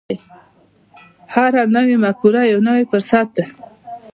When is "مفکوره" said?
2.03-2.41